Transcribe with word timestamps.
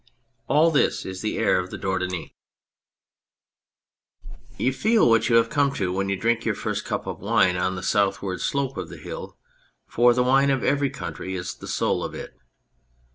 All 0.47 0.71
this 0.71 1.05
is 1.05 1.21
the 1.21 1.37
air 1.37 1.59
of 1.59 1.69
the 1.69 1.77
Dordogne. 1.77 2.31
79 2.31 2.31
On 4.25 4.33
Anything 4.39 4.65
You 4.65 4.73
feel 4.73 5.07
what 5.07 5.29
you 5.29 5.35
have 5.35 5.51
come 5.51 5.71
to 5.73 5.93
when 5.93 6.09
you 6.09 6.15
drink 6.17 6.43
your 6.43 6.55
first 6.55 6.85
cup 6.85 7.05
of 7.05 7.19
wine 7.19 7.55
on 7.55 7.75
the 7.75 7.83
southward 7.83 8.41
slope 8.41 8.77
of 8.77 8.89
the 8.89 8.97
hill, 8.97 9.37
for 9.85 10.15
the 10.15 10.23
wine 10.23 10.49
of 10.49 10.63
every 10.63 10.89
country 10.89 11.35
is 11.35 11.53
the 11.53 11.67
soul 11.67 12.03
of 12.03 12.15
it. 12.15 12.33